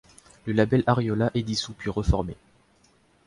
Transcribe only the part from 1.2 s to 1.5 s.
est